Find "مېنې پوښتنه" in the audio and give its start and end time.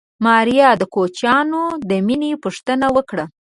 2.07-2.87